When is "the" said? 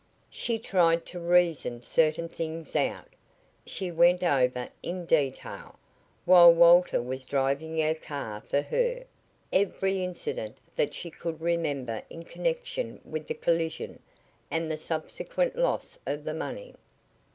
13.27-13.35, 14.71-14.77, 16.23-16.33